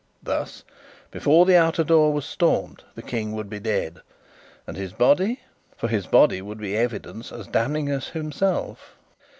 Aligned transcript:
Thus, 0.23 0.63
before 1.11 1.45
the 1.45 1.55
outer 1.57 1.83
door 1.83 2.11
were 2.11 2.21
stormed, 2.23 2.83
the 2.95 3.03
King 3.03 3.33
would 3.33 3.51
be 3.51 3.59
dead. 3.59 4.01
And 4.65 4.75
his 4.75 4.93
body? 4.93 5.41
For 5.77 5.89
his 5.89 6.07
body 6.07 6.41
would 6.41 6.57
be 6.57 6.75
evidence 6.75 7.31
as 7.31 7.45
damning 7.45 7.87
as 7.89 8.07
himself. 8.07 8.95